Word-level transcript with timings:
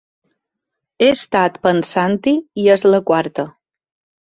He 1.03 1.09
estat 1.17 1.59
pensant-hi 1.69 2.35
i 2.65 2.69
és 2.79 2.89
la 2.95 3.03
quarta. 3.13 3.49